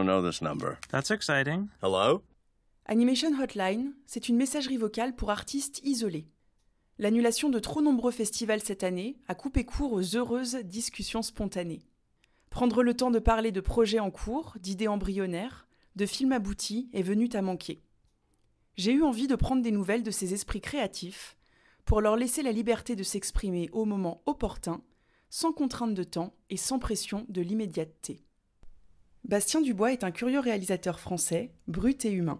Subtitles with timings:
[0.00, 0.78] don't know this number.
[0.90, 1.68] That's exciting.
[1.82, 2.22] Hello?
[2.86, 6.26] Animation Hotline, c'est une messagerie vocale pour artistes isolés.
[6.98, 11.82] L'annulation de trop nombreux festivals cette année a coupé court aux heureuses discussions spontanées.
[12.50, 17.02] Prendre le temps de parler de projets en cours, d'idées embryonnaires, de films aboutis est
[17.02, 17.82] venu à manquer.
[18.76, 21.36] J'ai eu envie de prendre des nouvelles de ces esprits créatifs
[21.84, 24.82] pour leur laisser la liberté de s'exprimer au moment opportun,
[25.28, 28.24] sans contrainte de temps et sans pression de l'immédiateté.
[29.24, 32.38] Bastien Dubois est un curieux réalisateur français, brut et humain.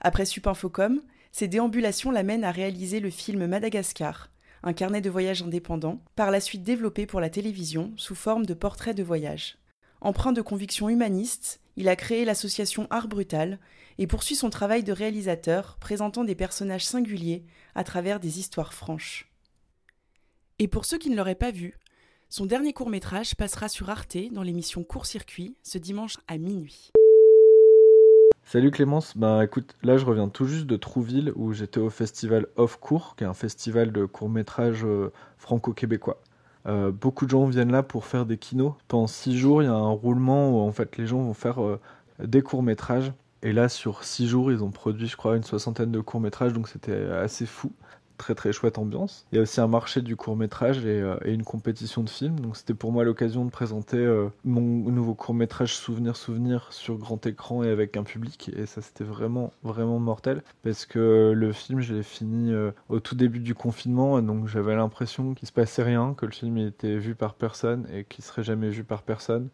[0.00, 4.30] Après Supinfocom, ses déambulations l'amènent à réaliser le film Madagascar,
[4.62, 8.54] un carnet de voyage indépendant, par la suite développé pour la télévision sous forme de
[8.54, 9.58] portraits de voyage.
[10.00, 13.58] Empreint de convictions humanistes, il a créé l'association Art Brutal
[13.98, 17.44] et poursuit son travail de réalisateur présentant des personnages singuliers
[17.74, 19.32] à travers des histoires franches.
[20.58, 21.78] Et pour ceux qui ne l'auraient pas vu,
[22.32, 26.90] son dernier court métrage passera sur Arte dans l'émission Court Circuit ce dimanche à minuit.
[28.42, 32.46] Salut Clémence, ben écoute, là je reviens tout juste de Trouville où j'étais au festival
[32.56, 36.22] Off Court, qui est un festival de court métrage euh, franco-québécois.
[36.64, 38.72] Euh, beaucoup de gens viennent là pour faire des kinos.
[38.88, 41.62] Pendant six jours, il y a un roulement où en fait les gens vont faire
[41.62, 41.78] euh,
[42.18, 43.12] des courts métrages.
[43.42, 46.54] Et là, sur six jours, ils ont produit, je crois, une soixantaine de courts métrages,
[46.54, 47.72] donc c'était assez fou
[48.22, 49.26] très très chouette ambiance.
[49.32, 52.38] Il y a aussi un marché du court métrage euh, et, une compétition de films.
[52.38, 56.98] Donc c'était pour moi l'occasion de présenter euh, mon nouveau court métrage Souvenir Souvenir sur
[56.98, 58.52] grand écran et avec un public.
[58.56, 63.00] Et ça c'était vraiment vraiment mortel parce que le film je l'ai fini euh, au
[63.00, 64.22] tout début du confinement.
[64.22, 68.04] Donc j'avais l'impression qu'il se passait rien, que le film était vu par personne et
[68.04, 69.48] qu'il serait jamais vu par personne.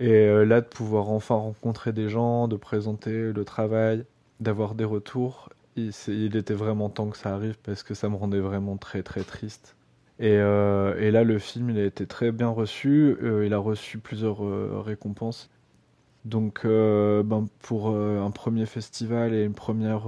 [0.00, 4.04] Et là, de pouvoir enfin rencontrer des gens, de présenter le travail,
[4.40, 8.40] d'avoir des retours il, était vraiment temps que ça arrive parce que ça me rendait
[8.40, 9.76] vraiment très très triste.
[10.20, 13.16] Et, euh, là, le film, il a été très bien reçu.
[13.22, 15.50] Euh, il a reçu plusieurs euh, récompenses.
[16.24, 20.06] Donc, ben, pour un premier festival et une première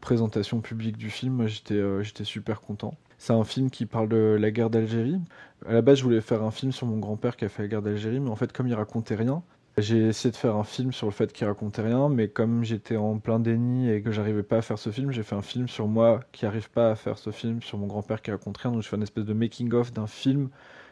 [0.00, 2.94] présentation publique du film, j'étais j'étais super content.
[3.18, 5.20] C'est un film qui parle de la guerre d'Algérie.
[5.66, 7.68] À la base, je voulais faire un film sur mon grand-père qui a fait la
[7.68, 9.44] guerre d'Algérie, mais en fait, comme il racontait rien,
[9.80, 12.96] j'ai essayé de faire un film sur le fait qu'il racontait rien, mais comme j'étais
[12.96, 15.68] en plein déni et que j'arrivais pas à faire ce film, j'ai fait un film
[15.68, 18.72] sur moi qui arrive pas à faire ce film, sur mon grand-père qui raconte rien.
[18.72, 20.50] Donc je fais une espèce de making-of d'un film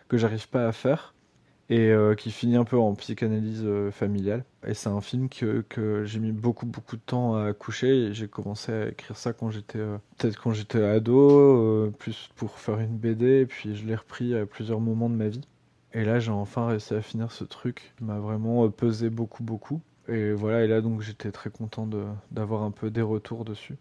[0.08, 1.14] que j'arrive pas à faire
[1.68, 4.44] et euh, qui finit un peu en psychanalyse euh, familiale.
[4.66, 8.12] Et c'est un film que, que j'ai mis beaucoup beaucoup de temps à coucher.
[8.12, 12.78] J'ai commencé à écrire ça quand j'étais euh, peut-être quand j'étais ado, plus pour faire
[12.80, 15.42] une BD, et puis je l'ai repris à plusieurs moments de ma vie.
[15.92, 17.94] Et là, j'ai enfin réussi à finir ce truc.
[18.00, 19.80] Il m'a vraiment euh, pesé beaucoup, beaucoup.
[20.08, 21.88] Et voilà, et là, donc, j'étais très content
[22.30, 23.76] d'avoir un peu des retours dessus.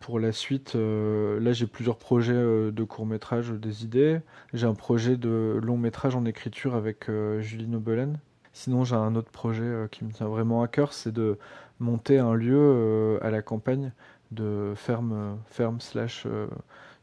[0.00, 4.20] Pour la suite, euh, là, j'ai plusieurs projets euh, de court-métrage, des idées.
[4.54, 8.18] J'ai un projet de long-métrage en écriture avec Julie Nobelen.
[8.52, 11.38] Sinon, j'ai un autre projet qui me tient vraiment à cœur, c'est de
[11.78, 13.92] monter un lieu à la campagne
[14.32, 16.26] de ferme, ferme slash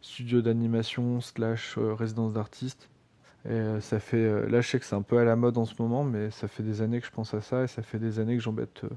[0.02, 2.90] studio d'animation slash résidence d'artistes
[3.46, 5.58] et euh, ça fait, euh, là je sais que c'est un peu à la mode
[5.58, 7.84] en ce moment, mais ça fait des années que je pense à ça et ça
[7.84, 8.90] fait des années que j'embête euh,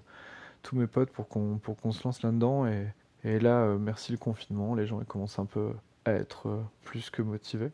[0.62, 2.66] tous mes potes pour qu'on se lance là-dedans.
[2.66, 5.72] Et, là, merci le confinement, les gens commencent un peu
[6.06, 6.48] à être
[6.82, 7.70] plus que motivés.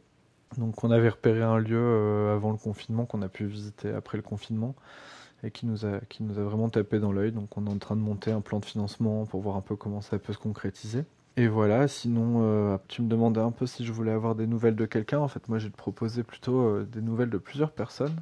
[0.59, 4.23] Donc on avait repéré un lieu avant le confinement qu'on a pu visiter après le
[4.23, 4.75] confinement
[5.43, 6.01] et qui nous a
[6.43, 7.33] vraiment tapé dans l'œil.
[7.33, 9.77] Donc on est en train de monter un plan de financement pour voir un peu
[9.77, 11.05] comment ça peut se concrétiser.
[11.37, 14.77] Et voilà, sinon, euh, tu me demandais un peu si je voulais avoir des nouvelles
[14.77, 15.19] de quelqu'un.
[15.19, 18.15] En fait, moi, j'ai proposé plutôt euh, des nouvelles de plusieurs personnes.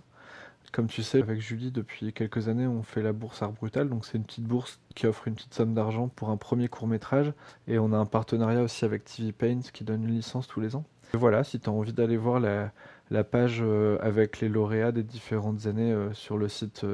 [0.73, 3.91] Comme tu sais, avec Julie, depuis quelques années, on fait la bourse Art Brutal.
[3.91, 6.89] Donc, c'est une petite bourse qui offre une petite somme d'argent pour un premier court
[6.89, 7.34] métrage.
[7.69, 10.75] Et on a un partenariat aussi avec TV Paint qui donne une licence tous les
[10.75, 10.84] ans.
[11.12, 15.03] Et voilà, si tu as envie d'aller voir la, page euh, avec les lauréats des
[15.03, 16.87] différentes années sur le site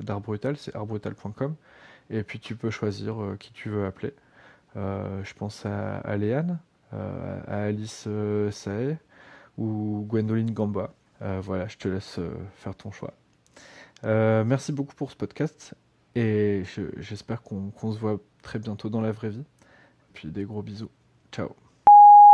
[0.00, 1.56] d'Art Brutal, c'est artbrutal.com.
[2.10, 4.14] Et puis, tu peux choisir qui tu veux appeler.
[4.76, 6.58] Euh, je pense à, Léane,
[6.92, 8.96] euh, à Alice euh, Sae
[9.56, 10.92] ou Gwendoline Gamba.
[11.20, 12.20] voilà, je te laisse
[12.56, 13.14] faire ton choix.
[14.02, 15.74] merci beaucoup pour ce podcast
[16.14, 16.62] et
[16.98, 19.44] j'espère qu'on se voit très bientôt dans la vraie vie.
[20.12, 20.90] Puis des gros bisous.
[21.32, 21.54] Ciao.